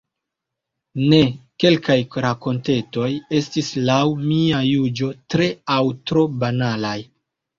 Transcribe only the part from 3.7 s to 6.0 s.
laŭ mia juĝo tre aŭ